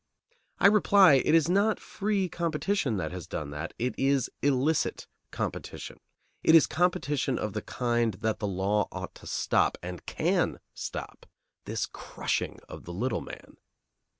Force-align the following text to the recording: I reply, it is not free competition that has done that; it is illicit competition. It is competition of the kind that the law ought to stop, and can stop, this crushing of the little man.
I 0.57 0.65
reply, 0.65 1.13
it 1.23 1.35
is 1.35 1.47
not 1.47 1.79
free 1.79 2.27
competition 2.27 2.97
that 2.97 3.11
has 3.11 3.27
done 3.27 3.51
that; 3.51 3.75
it 3.77 3.93
is 3.99 4.31
illicit 4.41 5.05
competition. 5.29 5.99
It 6.41 6.55
is 6.55 6.65
competition 6.65 7.37
of 7.37 7.53
the 7.53 7.61
kind 7.61 8.15
that 8.15 8.39
the 8.39 8.47
law 8.47 8.87
ought 8.91 9.13
to 9.13 9.27
stop, 9.27 9.77
and 9.83 10.03
can 10.07 10.59
stop, 10.73 11.27
this 11.65 11.85
crushing 11.85 12.57
of 12.67 12.85
the 12.85 12.93
little 12.93 13.21
man. 13.21 13.57